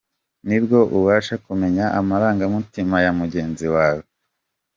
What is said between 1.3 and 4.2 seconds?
kumenya amarangamutima ya mugenzi wawe.